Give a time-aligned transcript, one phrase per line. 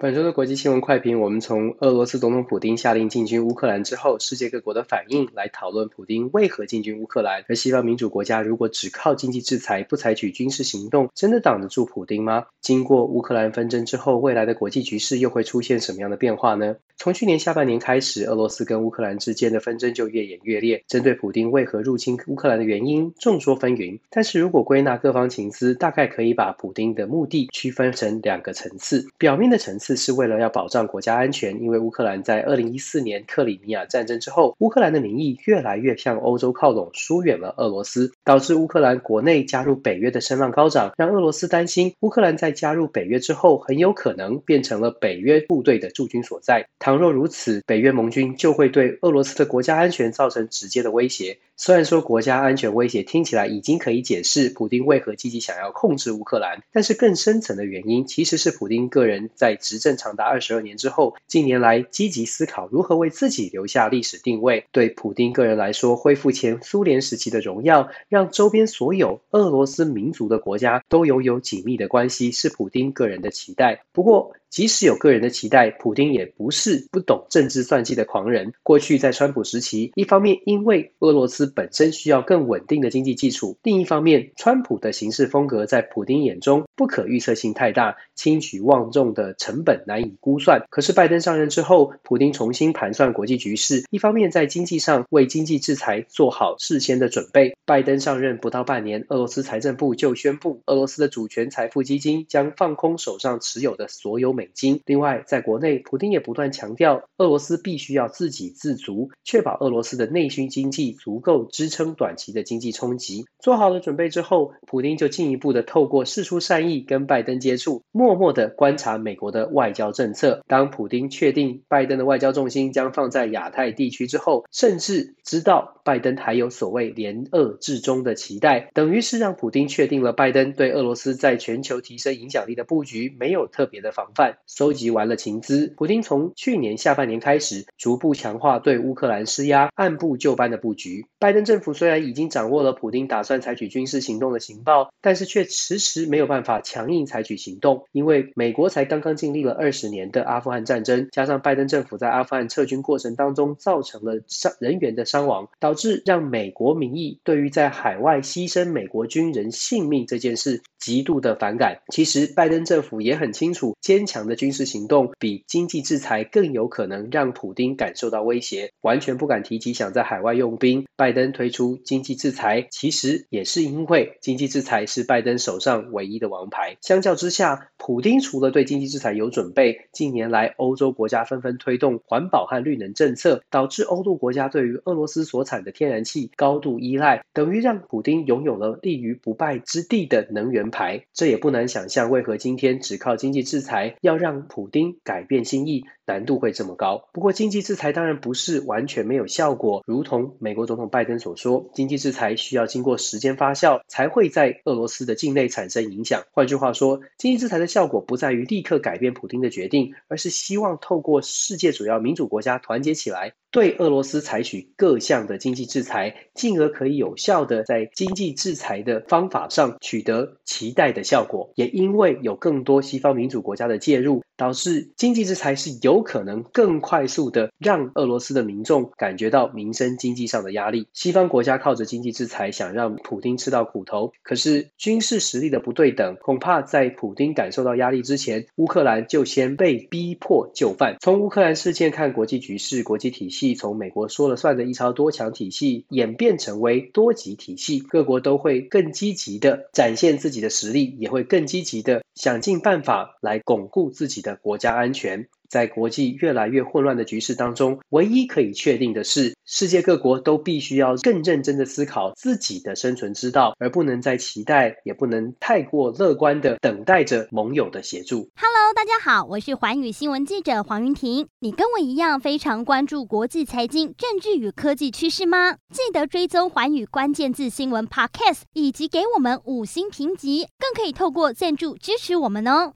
[0.00, 7.44] 本周的国际新闻快评，我们从俄罗斯总统普丁下令进军乌克兰之后，世界各国的反应来讨论普丁为何进军乌克兰。
[7.48, 12.46] 而西方民主国家如果只靠经济制裁，不采取军事行动，真的挡得住普丁吗？
[12.60, 16.76] 经过乌克兰纷争之后，未来的国际局势又会出现什么样的变化呢？
[16.96, 20.84] 从去年下半年开始，俄罗斯跟乌克兰之间的纷争就越演越烈。
[20.86, 23.98] 针对普丁为何入侵乌克兰的原因，众说纷纭。
[24.10, 29.08] 但是如果归纳各方情资，大概可以把普丁的目的区分成两个层次。
[29.16, 46.66] 表面的层次是为了要保障国家安全，因为乌克兰在二零一四年克里米亚战争之后，乌克兰的民意越来越向欧洲靠拢，疏远了俄罗斯，导致乌克兰国内加入北约的声浪高涨，让俄罗斯担心乌克兰在加入北约之后，很有可能变成了北约部队的驻军所在。
[46.78, 51.38] 倘若如此，北约盟军就会对俄罗斯的国家安全造成直接的威胁。
[51.60, 64.66] 虽然说国家安全威胁听起来已经可以解释普丁为何积极想要控制乌克兰，但是更深层的原因其实是普丁个人在执政长达二十二年之后，近年来积极思考如何为自己留下历史定位。
[64.70, 73.82] 对普丁个人来说，恢复前苏联时期的荣耀，让周边所有俄罗斯民族的国家都拥有紧密的关系，是普丁个人的期待。
[73.92, 78.52] 不过，即使有个人的期待，普丁也不是不懂政治算计的狂人。
[78.62, 90.64] 过去在川普时期，一方面因为俄罗斯本身需要更稳定的经济基础，另一方面，川普的行事风格在普丁眼中不可预测性太大，轻举妄动的成本难以估算。
[90.70, 97.54] 可是拜登上任之后，普丁重新盘算国际局势，一方面在经济上为经济制裁做好事先的准备。
[97.66, 104.80] 拜登上任不到半年，俄罗斯财政部就宣布，俄罗斯的主权财富基金将放空手上持有的所有美金。
[104.86, 113.24] 另外，在国内，普丁也不断强调，俄罗斯必须要自给自足，确保俄罗斯的内需经济足够支撑短期的经济冲击。
[113.40, 120.42] 做好了准备之后，普丁就进一步的透过释出善意跟拜登接触，默默的观察美国的外交政策。
[120.46, 134.27] 当普丁确定拜登的外交重心将放在亚太地区之后，甚至知道拜登还有所谓联俄制中的期待，等于是让普丁确定了拜登对俄罗斯在全球提升影响力的布局没有特别的防范。
[134.46, 141.06] 收集完了情资，普丁从去年下半年开始，逐步强化对乌克兰施压，按部就班的布局。
[141.18, 161.80] 拜登政府虽然已经掌握了普丁打算采取军事行动的情报，但是却迟迟没有办法强硬采取行动，因为美国才刚刚经历了二十年的阿富汗战争，加上拜登政府在阿富汗撤军过程当中造成了伤人员的伤亡，导致让美国民意对于在海外牺牲美国军人性命这件事极度的反感。
[161.88, 170.86] 其实拜登政府也很清楚，坚强的军事行动比经济制裁更有可能让普丁感受到威胁，完全不敢提及想在海外用兵。
[170.96, 176.76] 拜登推出经济制裁，其实也是因为经济制裁是拜登手上唯一的王牌。
[176.80, 191.04] 相较之下，普丁除了对经济制裁有准备，近年来欧洲国家纷纷推动环保和绿能政策，导致欧陆国家对于俄罗斯所产的天然气高度依赖，等于让普丁拥有了立于不败之地的能源牌。
[191.12, 197.06] 这也不难想象，为何今天只靠经济制裁要让普丁改变心意，难度会这么高。
[197.12, 206.22] 不过，经济制裁当然不是完全没有效果，如同美国总统拜登所说，经济制裁需要经过时间发酵，才会在俄罗斯的境内产生影响。
[206.32, 221.52] 换句话说，经济制裁的效果不在于立刻改变普丁的决定，而是希望透过世界主要民主国家团结起来，对俄罗斯采取各项的经济制裁，进而可以有效的在经济制裁的方法上取得期待的效果。
[221.54, 230.88] 也因为有更多西方民主国家的介入，导致经济制裁是有可能更快速的让俄罗斯的民众感觉到民生经济上的压力。
[230.94, 240.96] 西方国家靠着经济制裁想让普丁吃到苦头，可是军事实力的不对等，恐怕在普丁感受到压力之前，乌克兰就先被逼迫就范。
[241.00, 243.56] 从乌克兰事件看国际局势、国际体系。
[243.58, 255.28] 从美国说了算的一超多强体系演变成为多极体系，各国都会更积极的展现自己的实力，也会更积极的想尽办法来巩固自己的国家安全。
[255.48, 268.28] 在国际越来越混乱的局势当中，唯一可以确定的是，世界各国都必须要更认真的思考自己的生存之道，而不能再期待，也不能太过乐观的等待着盟友的协助。
[268.36, 271.26] Hello，大家好，我是寰宇新闻记者黄云婷。
[271.38, 275.54] 你跟我一样非常关注国际财经、政治与科技趋势吗？
[275.72, 282.74] 记得追踪寰宇关键字新闻 Podcast，以及给我们五星评级，更可以透过赞助支持我们哦。